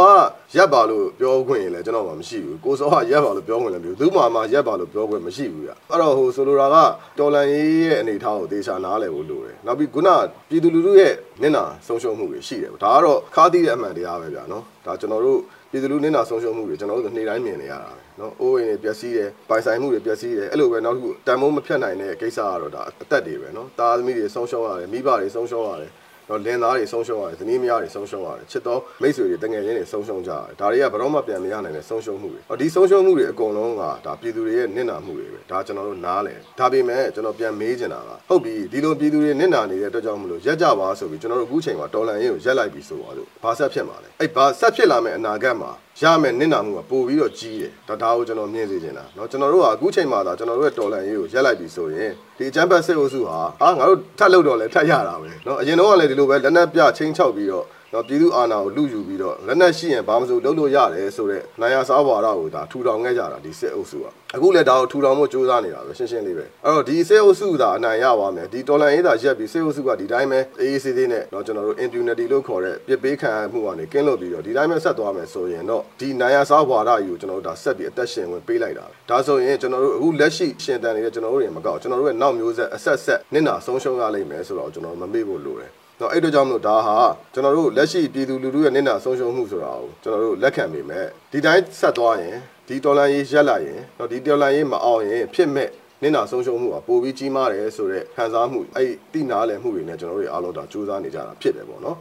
[0.52, 6.76] ကရက်ပါလို့ပြောခွင့်ရင်လည်းကျွန်တော်မှမရှိဘူးကိုစောကရက်ပါလို့ပြောခွင့်လည်းမရှိဘူးသူ့မှာမှရက်ပါလို့ပြောခွင့်မရှိဘူးဗျအဲ့တော့ဟိုဆိုလိုတာက
[7.18, 10.09] တော်လန်ရေးရဲ့အနေအထားကိုသေချာနားလည်ဖို့လိုတယ်နောက်ပြီးခုန
[10.48, 15.38] ပြည်သူလူထုရဲ့မျက်နှာဆုံးရှုံးမှုတွေရှိတယ်ဒါကတော့ခါးသီးတဲ့အမှန်တရားပဲဗျာနော်ဒါကျွန်တော်တို့
[15.70, 25.92] ပြည်သူလူမျက်နှာဆုံးရှုံးမှုတွေကျွန်တော်တို့နေ့တိုင်းမြင်နေရတာပဲနော်အိုးအိမ်တွေပျက်စီးတယ်ပိုင်ဆိုင်မှုတွေပျက်စီးတယ်အဲ့လိုပဲနောက်တစ်ခုတန်ဖိုးမဖြတ်နိုင်တဲ့ကိစ္စကတော့ဒါအသက်တွေပဲနော်တာသမီးတွေဆုံးရှုံးရတယ်မိဘတွေဆုံးရှုံးရတယ်
[26.28, 45.70] တော့လင်သားတွေဆုံးရှုံးရတယ်ဇနီးမယားတွေဆုံးရှုံးရတယ်ချစ်တော်မိတ်ဆွေတွေတငယ်ချင်းတွေဆုံးရှုံးကြရတယ်ဒါတွေကဘယ်တော့မှပြန်မရနိုင်တဲ့ဆုံးရှုံးမှုတွေဟောဒီဆုံးရှုံးမှုတွေအကုန်လုံးကဒါပြည်သူတွေရဲ့နစ်နာမှုတွေပဲဒါကျွန်တော်တို့နားလဲဒါပေမဲ့ကျွန်တော်ပြန်မေးချင်တာကဟုတ်ပြီဒီလိုပြည်သူတွေနစ်နာနေတဲ့အတွက်ကြောင့်မလို့ရက်ကြပါဆိုပြီးကျွန်တော်တို့အခုချိန်မှာတော်လန်ရေးကိုရက်လိုက်ပြီးဆိုပါလို့ဘာဆက်ဖြစ်မှာလဲအဲ့ဘာဆက်ဖြစ်လာမယ့်အနာဂတ်မှာ
[46.01, 86.96] ရမယ်နစ်နာမှုကပို့ပြီးတော့ကြီးတယ်ဒါဒါကိုကျွန်တော်မြင်စေချင်တာเนาะကျွန်တော်တို့ကအခုချိန်မှာဒါကျွန်တော်တို့ရဲ့တော်လန်ရေးကိုရက်လိုက်ပြီဆိုရင်ဒီချမ်ပီယံစစ်အုပ်စုဟာအာငါတို့ထပ်လုပ်တော့လဲထပ်ရတာပဲเนาะအရင်တော့ကလည်းဒီလိုပဲလက်နက်ပြချင်းချောက်ပြီးတော့ တော့ပြည်သူအာဏာကိုလူယူပြီးတော့လက်နက်ရှိရင်ဘာမှမစိုးလုပ်လို့ရတယ်ဆိုတော့နိုင်ရစားဘွာရကိုဒါထူထောင်ခဲ့ကြတာဒီစစ်အုပ်စုကအခုလည်းဒါကိုထူထောင်ဖို့ကြိုးစားနေတာပဲရှင်းရှင်းလေးပဲအဲ့တော့ဒီစစ်အုပ်စုသာအနိုင်ရပါမယ်ဒီတော်လန်ရေးသာရက်ပြီးစစ်အုပ်စုကဒီတိုင်းပဲအေးအေးဆေးဆေးနဲ့တော့ကျွန်တော်တို့ impunity လို့ခေါ်တဲ့ပြစ်ပေးခံမှုကနေကင်းလွတ်ပြီးတော့ဒီတိုင်းပဲဆက်သွားမယ်ဆိုရင်တော့ဒီနိုင်ရစားဘွာရကြီးကိုကျွန်တော်တို့ဒါဆက်ပြီးအသက်ရှင်ဝင်ပေးလိုက်တာဒါဆိုရင်ကျွန်တော်တို့အခုလက်ရှိရှင်တန်နေတဲ့ကျွန်တော်တို့တွေမကောက်ကျွန်တော်တို့ရဲ့နောက်မျိုးဆက်အဆက်ဆက်နစ်နာဆုံးရှုံးရလိမ့်မယ်ဆိုတော့ကျွန်တော်မမေ့ဖို့လိုတယ် တော့အဲ့တော့ကြောင့်မလို့ဒါဟာ
[87.33, 92.37] ကျွန်တော်တို့လက်ရှိပြည်သူလူထုရဲ့နစ်နာဆုံးရှုံးမှုဆိုတာကိုကျွန်တော်တို့လက်ခံမိမယ်ဒီတိုင်းဆက်သွားရင်
[92.68, 95.68] ဒီတော်လန်ရေးရက်လာရင်တော့ဒီတော်လန်ရေးမအောင်ရင်ဖြစ်မဲ့
[96.02, 101.96] နစ်နာဆုံးရှုံးမှုကပိုပြီးကြီးမားတယ်ဆိုတော့ခံစားမှုအဲ့တိနာလည်မှုတွေနဲ့ကျွန်တော်တို့အားလုံးဒါစူးစမ်းနေကြတာဖြစ်တယ်ပေါ့နော်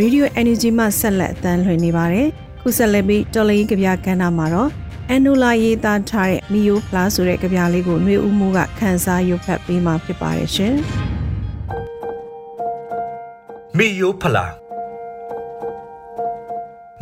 [0.00, 2.28] Radio Energy မှဆက်လက်အသံလွှင့်နေပါတယ်။
[2.62, 4.70] ခုဆက်လက်ပြီးတော်လေးကြပြကဏ္ဍမှာတော့
[5.09, 10.75] အန်နူလာရေးသားထားတဲ့မီယိုဖလားဆိုတဲ့ကြပြလေးကိုຫນွေဦးမှုကခန်းစားရွတ်ဖတ်ပေးมาဖြစ်ပါတယ်ရှင်။
[13.77, 14.53] မီယိုဖလား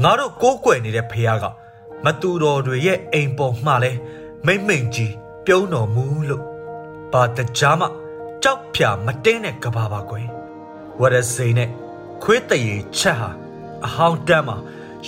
[0.03, 1.45] ငါတို့ကိုးကွယ်နေတဲ့ဖះက
[2.05, 3.91] မတူတော်တွေရဲ့အိမ်ပေါ်မှလဲ
[4.45, 5.13] မိမ့်မိန်ကြီး
[5.45, 6.43] ပြုံးတော်မူလို့
[7.11, 7.87] ဘာတကြားမှ
[8.43, 10.27] ကြောက်ဖြာမတင်းတဲ့ကဘာပါကွယ်
[10.99, 11.69] ဝရစိန်နဲ့
[12.23, 13.29] ခွေးတရေချက်ဟာ
[13.85, 14.57] အဟောင်းတန်းမှာ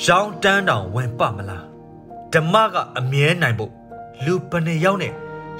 [0.03, 1.66] ရောင်းတန်းတောင်ဝင်ပမလား
[2.34, 3.72] ဓမ္မကအမြဲနိုင်ဖို့
[4.24, 5.12] လူပနေရောက်နဲ့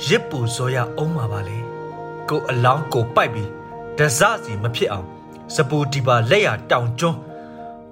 [0.06, 1.58] ရစ်ပူစောရအောင်ပါပါလေ
[2.28, 3.50] ကိုအလောင်းကိုပိုက်ပြီး
[3.98, 5.06] ဒဇစီမဖြစ်အောင်
[5.54, 7.18] စပူဒီပါလက်ရတောင်ကျွန်း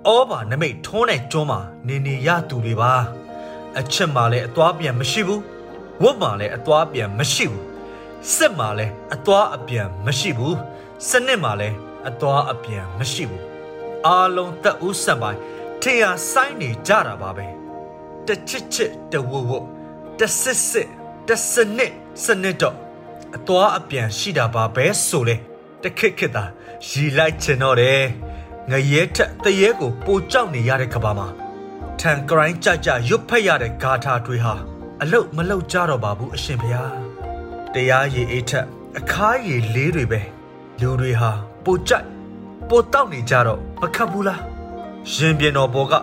[0.06, 2.92] ဩဘာနမိတ်ထုံးတဲ့ကျွန်းမှာနေနေရသူတွေပါ
[3.78, 5.42] အချက်မှလည်းအသွားပြန်မရှိဘူး
[6.02, 7.64] ဝတ်မှလည်းအသွားပြန်မရှိဘူး
[8.34, 10.56] စစ်မှလည်းအသွားအပြန်မရှိဘူး
[11.08, 11.76] စနစ်မှလည်း
[12.08, 13.44] အသွားအပြန်မရှိဘူး
[14.06, 15.40] အားလုံးတက်ဦးဆက်ပိုင်း
[15.82, 17.55] ထင်ရဆိုင်နေကြတာပါပဲ
[18.28, 19.52] တချစ်ချစ်တဝဝ
[20.18, 20.88] တစစ်စစ်
[21.28, 21.92] တစနစ်
[22.24, 22.76] စနစ်တော့
[23.36, 25.36] အသွားအပြန်ရှိတာပါပဲဆိုလေ
[25.82, 26.44] တခက်ခက်တာ
[26.88, 28.02] ရီလိုက်ချင်တော့တယ်
[28.70, 31.28] ငရဲထက်တရဲကိုပိုကြောက်နေရတဲ့ကဘာမှာ
[32.00, 34.54] ထန်ကရိုင်းကြကြရွတ်ဖက်ရတဲ့ဂါထာတွေဟာ
[35.02, 36.92] အလုတ်မလုတ်ကြတော့ပါဘူးအရှင်ဘုရား
[37.74, 38.66] တရားရည်အေးထက်
[38.98, 40.20] အခါရည်လေးတွေပဲ
[40.80, 41.30] လူတွေဟာ
[41.64, 42.06] ပိုကြိုက်
[42.68, 44.40] ပိုတောက်နေကြတော့မခတ်ဘူးလား
[45.12, 45.94] ရှင်ပြင်းတော်ဘောက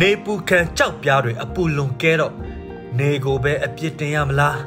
[0.00, 2.34] နေပူခံကြောက်ပြားတွေအပူလွန်ကဲတော့
[2.98, 4.58] နေကိုပဲအပြစ်တင်ရမလား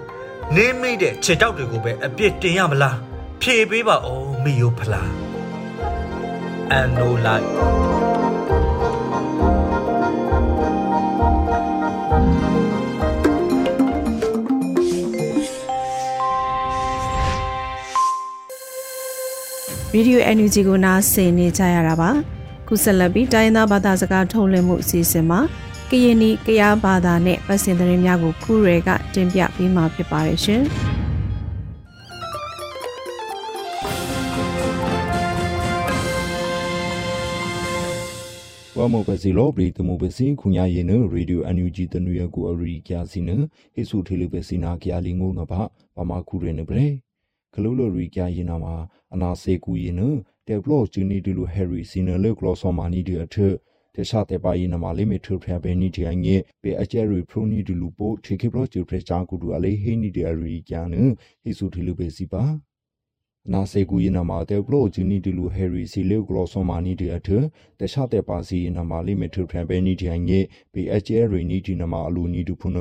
[0.56, 2.98] နင်းမိတဲ့ခြေတောက်တွေကိုပဲအပြစ်တင်ရမလား
[3.42, 5.12] ဖြေပေးပါဦးမိယိုဖလား
[6.72, 7.46] အန်နိုလိုက်
[19.92, 22.37] ဗီဒီယို NUG ကိုနားဆင်နေကြရတာပါ
[22.68, 25.40] ခုဆက်လက်ပြီးတိုင်းသားဘာသာစကားထုတ်လွှင့်မှုအစီအစဉ်မှာ
[25.90, 30.64] ကရင်နီကရားဘာသာနဲ့ပတ်စင်သတင်းများကိုဖူးရဲကတင်ပြပေးမှာဖြစ်ပါတယ်ရှင်
[38.78, 43.30] ဝမပစီလောပရိတမပစီခုညာရင်နရေဒီယိုအန်ယူဂျီတနွေကိုအရီကျစီန
[43.76, 45.62] ဟေဆုထေလပစီနာကရလီငုံနဘာ
[45.96, 46.88] ပမာခုရနေပရေ
[47.60, 48.76] ကလိုလိုရီကျရင်နာမှာ
[49.14, 50.02] အနာစေကူရင်န
[50.48, 53.36] တေဘလော့ဂျူနီဒီလိုဟယ်ရီစီနလေကလောဆောမာနီဒီအထ
[53.96, 60.88] တခြားတဲ့ပါရင်နမှာလေးမထူဖရဘဲနီတီအငဲပေအကျဲရီပရိုနီဒီလူပိုထေခေဘလော့ဂျူဖရချာကူဒူအလေးဟိနီဒီအရီကျန်
[61.44, 62.44] ဟေဆုထေလပစီပါ
[63.54, 67.30] နာစေကူယနာမာတေဘလိုဂျူနီဒီလူဟယ်ရီစီလေဂလောဆောမာနီဒီအထ
[67.80, 70.40] တခြားတဲ့ပါစီယနာမာလိမီထဖရန်ဘဲနီဒီအငဲ
[70.74, 72.78] ပေအကျဲရီနီဒီနာမာအလူနီဒူဖုန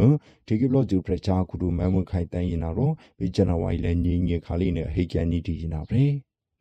[0.46, 6.02] ဒီကဘလိုဂျူဖရချာကူဒူမဲမခိုင်တန်ယနာရောပေဂျနဝိုင်လဲညင်းငေခါလိနေဟေကန်နီဒီယနာပဲ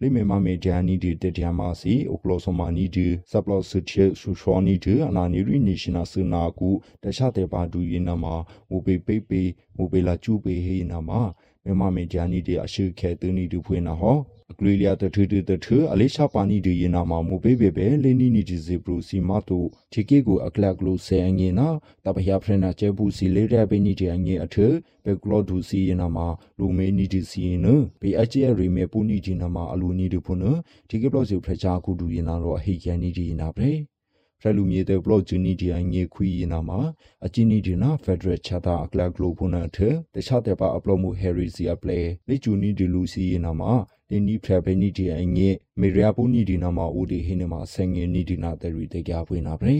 [0.01, 6.69] လိမေမမေဂျာနီဒီတတျာမာစီအိုကလောဆောမာနီဒီဆပ်လော့ဆချေဆူရှောနီဒီအနာနီရီနေရှင်နာစနာကူ
[7.03, 8.35] တခြားတဲ့ပါဒူယနာမာ
[8.69, 9.41] မူပေပေပေ
[9.77, 11.21] မူပေလာကျူပေဟေနာမာ
[11.65, 14.17] မြန်မာမေဂျာနီဒီအရှိခဲတူနီဒူဖွေနာဟော
[14.51, 19.59] အကလီလျာတထူတထအလေးချပါနီဒီယနာမမူပေပေပဲလေနီနီဒီဇေဘရူစီမတူ
[19.91, 21.67] ချီကေကိုအကလကလိုဆဲအငေနာ
[22.05, 24.55] တပဟယာဖရနာချေဘူးစီလေရဘေနီဒီအငေအထ
[25.05, 26.17] ဘေကလောဒူစီယနာမ
[26.59, 27.65] လူမေနီဒီစီန
[28.01, 30.43] ဘေအချေရီမေပူနီဒီနာမအလူနီဒီဖုန
[30.89, 33.69] ဒီကေဘလောစီဖရချာကူဒူယနာရောအဟိကန်နီဒီနာပဲ
[34.45, 36.79] ဖရလူမြေတဲ့ဘလော့ဂျူနီဒီအငေခွီနာမှာ
[37.25, 39.77] အချင်းနီဒီနာဖက်ဒရယ်ချတာအကလကလိုဖုနာထ
[40.13, 43.71] တခြားတဲ့ပါအပလော့မှုဟယ်ရီစီအပလေလေဂျူနီဒီလူစီနာမှာ
[44.09, 49.75] ဒီနီဖရဘနီဒီအငေမေရီယာပူနီဒီနာမှာဦးဒီဟင်းမှာဆငင်နီဒီနာတဲ့ရီတဲ့ကြပွေးနာပဲ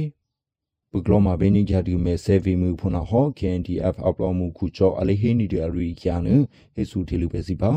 [0.92, 6.22] ပုဂလောမာဘဲနီဂျာဒီမဲဆေဗီမူဖုနာဟော KNDF အပလော့မှုခုချောအလေးဟင်းနီဒီအရီကျန်
[6.74, 7.72] ဟေဆူတီလူပဲစီပါ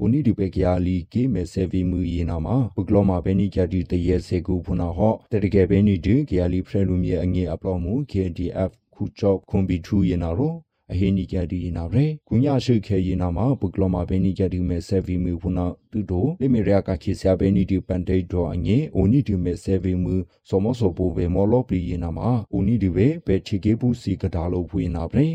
[0.00, 10.54] အိုနီဒီပေကရလီကေမဲဆေဗီမူယနာမှာပုကလောမာဘဲနီကြတီတရဲစေကူဖုနာဟောတတကယ်ဘဲနီဒီကရလီဖရလူမြေအငေအပလောမူ KDF ခုချောခွန်ဘီထူယနာရော
[10.92, 20.14] အဟိနီကြတီယနာရဲကုညာရှိခဲယနာမှာပုကလောမာဘဲနီကြတီမဲဆေဗီမူဖုနာတူတိုလေမေရကခိဆာဘဲနီဒီပန်တေဒေါ်အငေအိုနီဒီမဲဆေဗီမူ
[20.48, 25.26] စောမစောပိုဘေမောလောပလီယနာမှာအိုနီဒီဝေဘဲချီကေပူစီကဒါလိုဖွေနာရဲ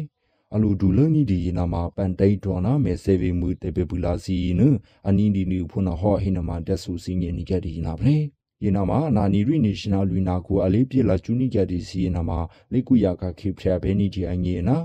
[0.55, 4.61] အလူဒူလနီဒီယနာမှာပန်တိတ်ဒေါ်နာမဲဆေဗီမူတေပေပူလာစီန
[5.07, 8.13] အနီဒီနီဖုနာဟောဟိနမတက်ဆူစီငေနီကဒီနာပဲ
[8.63, 12.39] ယနာမှာနာနီရီနေရှင်နယ်လူနာကိုအလေးပြလာချူနီကဒီစီယနာမှာ
[12.71, 14.77] လေကူယာကခိဖရဘဲနီဂျီအငေနာ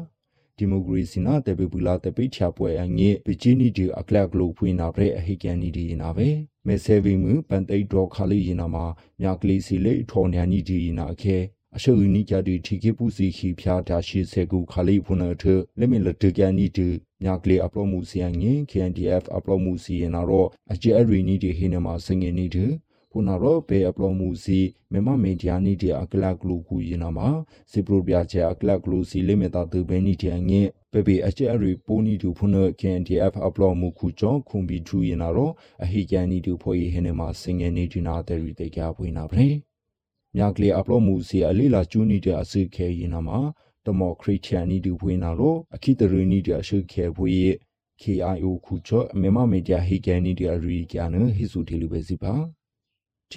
[0.56, 6.28] ဒီမိုကရေစီနာတေပေပူလာတေပိချာပွဲအငေပချီနီဒီအကလကလိုဖွေနာပဲအဟိကန်နီဒီနာပဲ
[6.66, 8.84] မဲဆေဗီမူပန်တိတ်ဒေါ်ခါလီယနာမှာ
[9.20, 11.36] မြကလေးစီလေထော်ညာနီဒီနာအခဲ
[11.76, 15.44] အရှုပ်နီကြတီထီကေပူစီခီဖျားတာရှိစေကူခါလိဖုန်ထ
[15.78, 16.86] လက်မလတကန်နီတူ
[17.22, 22.64] မြကလေးအပလောမှုစီယငင် KNDF အပလောမှုစီယနာတော့အကျဲရီနီတီဟင်းနမှာစငင်နီတူ
[23.10, 24.58] ဖုနာရောဘေအပလောမှုစီ
[24.92, 27.28] မမမေဒီယာနီတီအကလကလူကူယနာမှာ
[27.70, 32.48] စီပရိုပြချေအကလကလူစီလိမေတာတူဘဲနီတီအငင်ပေပေအကျဲရီပိုနီတူဖုန
[32.80, 39.46] KNDF အပလောမှုခုချောခုံဘီထူယနာတော့အဟိကန်နီတူဖိုဟင်းနမှာစငင်နီတီနာတဲ့ရီတေကြပွေးနာပဲ
[40.36, 43.38] မြကလေးအပလော့မှုစီအလေးလာကျူးနီတဲ့အစုခဲရင်နာမှာ
[43.86, 47.48] တမော်ခရစ်ယာန်နီတူဖွေးနာလို့အခိတရနီတဲ့အစုခဲဖွေး
[48.02, 52.34] KIO ခုချောအမေမမေဒီယာဟီကန်နီတဲ့အရီကျန်ဟိစုတီလူပဲစီပါ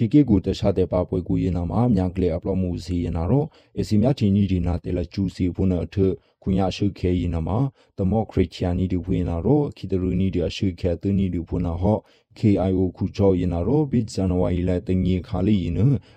[0.00, 3.46] ချီကေကိုတခြားတဲ့ပါပွဲကိုရင်နာမှာမြန်ကလေးအပလော့မှုစီရင်နာတော့
[3.78, 5.96] အစီမြချင်းကြီးဒီနာတဲလကျူစီဖုန်အထ
[6.42, 7.58] ခွန်ရရှိခဲရင်နာမှာ
[7.98, 12.00] ဒမောခရစ်ယာနီဒီဝင်နာတော့ခိတရူနီဒီအရှိခဲတနီဒီဖုန်နာဟော့
[12.38, 15.74] KIO ခုချောရင်နာတော့ဘစ်ဇန်နဝါရီလတငီခါလီရင်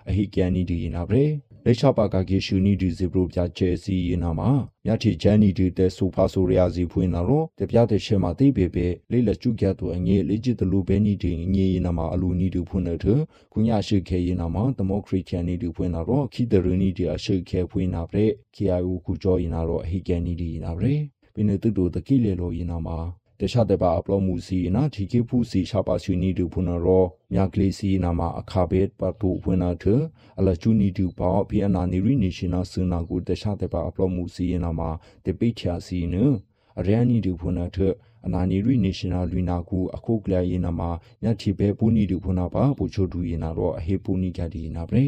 [0.10, 1.24] အဟိကန်နီဒီရင်နာပဲ
[1.65, 4.50] လက်ချပါကကေရှူနီဒီဇေဘရိုပြချဲစီရင်နာမှာ
[4.86, 13.00] မြတ်ချီချန်နီဒီတဲ့ဆိုဖာဆိုရယာစီဖွင့်လာတော့တပြတဲ့ရှေမှာတိပေပေလေးလက်ကျုကတ်တော့အငေလေးချစ်တလူပဲနီဒီငေရင်နာမှာအလူနီဒီဖွင့်တဲ့
[13.52, 20.93] ခုညာရှိခဲရင်နာမှာဒမိုခရစ်ချန်နီဒီဖွင့်လာတော့ခီဒရနီဒီအရှိခဲဖွင့်နာပြဲ KIO ခုကြောရင်နာတော့အဟိကန်နီဒီရင်နာပြဲ
[21.34, 22.97] ပင်နေတူတူတကိလေလို့ရင်နာမှာ
[23.44, 29.86] တခြားတဲ့ပါအပလောမှုစီနာတီကေဖူစီရှာပါဆွေနီဒူဖုနာရောမြကလေးစီနာမှာအခါဘက်ပတ်ဖို့ဝင်နာထ
[30.40, 34.90] အလချူနီဒူပါဘီအနာနီရီနေရှင်နာစနာကိုတခြားတဲ့ပါအပလောမှုစီနာမှာ
[35.26, 36.16] တပိချာစီန
[36.80, 37.78] အရန်နီဒူဖုနာထ
[38.26, 40.90] အနာနီရီနေရှင်နာလူနာကူအခုကလျာရင်နာမှာ
[41.24, 45.06] ညတိဘဲပူနီဒူဖုနာပါပူချိုဒူရင်နာတော့အဟေပူနီကဒီနာပရေ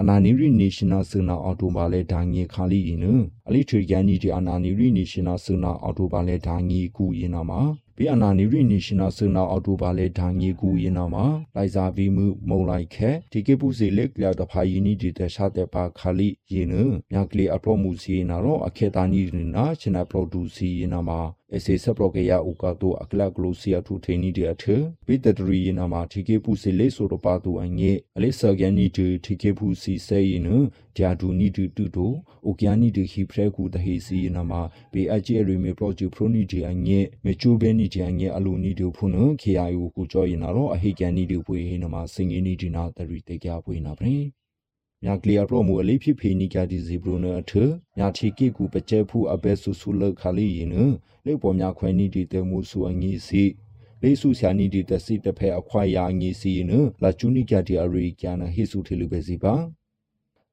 [0.00, 3.06] အနာနီရီနေရှင်နာစနာအော်တိုဘာလဲဒိုင်ငေခါလီရင်န
[3.48, 7.60] အလိထွေကန်ကြီးဒီအနာနီရီနေရှင်နာစနာအော်တိုဘာလဲဒိုင်ငေကူရင်နာမှာ
[7.96, 16.74] ဘီအနာနီရီနေရှင်နာစနာအော်တိုဘာလဲဒိုင်ငေကူရင်နာမှာလိုက်စာဗီမှုမုံလိုက်ခဲဒီကေပူစီလက်လျာတဖာယီနီဒီတရှာတဲ့ပါခါလီရင်န
[17.12, 19.20] မြကလီအပလောမှုစီနာတော့အခေတာနီ
[19.54, 26.56] နာရှင်နာပရိုဒူစီရင်နာမှာ ese saproke ya ukato akla glosia tu theni de athe bitadri ina ma thike pu
[26.56, 30.18] se le so ro pa tu anye ale sagyan ni de thike pu si se
[30.20, 34.00] yin dia du ni du tu do okyan ni de hi phre ku de hi
[34.00, 37.56] si ina ma be a je ri me project pro ni de anye me chu
[37.58, 40.50] be ni de anye alu ni de phu no khya yu ku jo yin na
[40.50, 43.04] ro a hi kyan ni de phu hi na ma sing ni di na de
[43.06, 44.32] ri te kya phu na bre
[45.04, 47.52] မြကလီယာပရမူအလေးဖြစ်ဖေနီကဒီဇီဘရိုနအထ
[47.98, 50.70] မြချီကေကူပကျဲဖူအဘဲဆူဆူလခါလီရင်
[51.26, 53.44] လေပေါ်မြခွဲနီဒီတဲမှုဆူအငီစီ
[54.02, 56.68] လေဆူဆာနီဒီတစီတဖဲအခွာယာအငီစီရင်
[57.02, 59.54] လာချူနီကဒီအရီကျန်ဟေဆူထေလူပဲစီပါ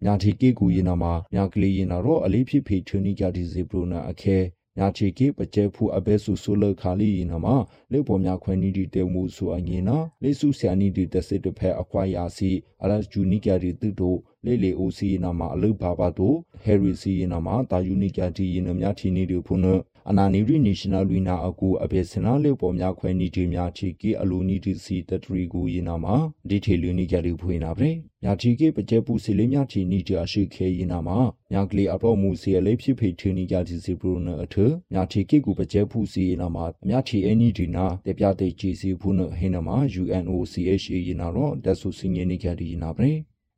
[0.04, 4.38] ညာချီကေကူရင်နာမှာမြကလီရင်နာတော့အလေးဖြစ်ဖေထနီကဒီဇီဘရိုနအခဲ
[4.78, 7.48] ညာချေကေပကျဲဖူအဘဲဆူဆူလခါလီနမ
[7.92, 12.52] လေပေါ်များခွဲနီဒီတဲမှုဆူအငင်းနာလေဆူဆ ्या နီဒီတစစ်တဖဲအခွာယာစီ
[12.84, 16.34] အလတ်ဂျူနီကရီတူတိုလေလေအိုစီနာမအလုဘာဘာတို
[16.64, 19.66] ဟယ်ရီစီနာမတာယူနီကတီယနမြချီနီဒီဖုန
[20.10, 26.06] အနာနီရီနေရှင်နယ်လူနာအကူအဘေစနာလေပေါ်များခွဲနီဒီများချီကေအလူနီဒီစီတထရီကူယနာမ
[26.50, 27.90] ဒီထေလူနီကရီဖွေနာဗျ
[28.24, 31.10] ညာချီကေပကျဲပူစီလေးများချီနီဒီအရှိခဲယနာမ
[31.52, 34.56] ညာကလေးအပေါ်မူစီလေးဖြစ်ဖေထီနီကတီစီပရိုနအထ
[34.94, 39.70] ညာချီကေကူပကျဲပူစီယနာမမြချီအနီဒီနာတပြတဲ့ဂျီစီဖုနဟိနမ
[40.02, 43.12] UNOCHA ယနာတော့ဒဆူစင်ယနီကရီယနာဗျ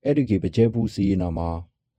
[0.04, 1.40] အဲ့ဒီကေပကျဲပူစီယနာမ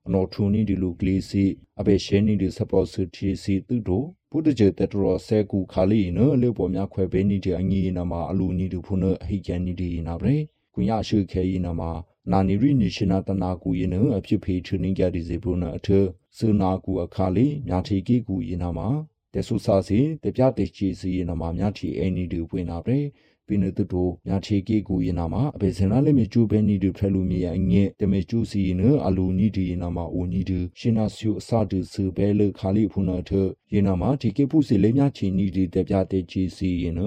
[0.07, 1.45] အနော်ထူနီဒီလူကလေးစီ
[1.81, 4.07] အဘေရှဲနီဒီစပေါ်စတီစီတူတို့
[4.39, 10.37] ဘုဒ္ဓကျေတတရောဆဲကူခါလီနလေပေါ်များခွဲပေးနီတဲ့အငီနာမှာအလူနီတူဖုန်အဟိကန်နီဒီနာဗရေ
[10.75, 11.91] ကွန်ရရှိခဲယနာမှာ
[12.33, 15.89] နာနီရီနီရှင်နာတနာကူယနအဖြစ်ဖေထင်းကြဒီစီဘုနာအထ
[16.37, 18.89] စနာကူအခါလီမြာထီကီကူယနာမှာ
[19.33, 23.01] တဆူစာစီတပြတဲ့ချီစီယနာမှာမြာထီအနီဒီပွင့်နာဗရေ
[23.47, 33.31] ပင်းတူတိုညာချေကေကူယနာမှာအဘေစင်လာလေမီကျူဘဲနီဒူဖဲလူမီယငဲတမေကျူစီနအလူနီဒီနာမှာအိုနီဒူရှင်နာဆူအစဒူဆူဘဲလေခါလီဖုနာထ
[33.75, 37.01] ယနာမှာဒီကေပုစီလေမြချီနီဒီတပြတဲ့ချီစီယန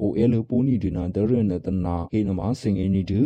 [0.00, 3.20] အိုအဲလပူနီဒီနာဒရနတနာဟေနမှာစင်အနီဒူ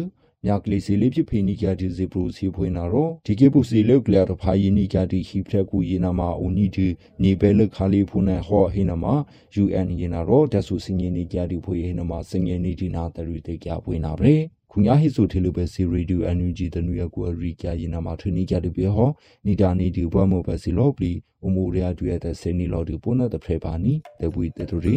[0.47, 6.87] မြကလေးစီလေးဖြစ်ဖေနီကဒီဇီပရိုစီဖွင့်လာတော့ဒီကေပုစီလောက်ကလရဖာယီနီကဒီဟိဖရက်ကူယေနာမာအိုနီဒီ
[7.23, 9.15] နေဘဲလခါလီဖုန်ဟောဟိနာမာ
[9.63, 14.35] UN ယေနာတော့ဒဆူစင်ယနီကဒီဖွေဟိနာမာစင်ယနီဒီနာတရီတေကြဖွင့်လာပဲ
[14.71, 19.11] ခုညာဟိဆိုထေလိုပဲစီရေဒီယိုအန်ယူဂျီတနူရကူအရီကယေနာမာထနီကဒီပြေဟော
[19.47, 21.13] နီတာနီဒီဘွားမောပဲစီလောပလီ
[21.47, 24.97] အမိုရီယာတူရတဲ့စနီလောဒီပုနာတဖရေပါနီတပွီတတူရီ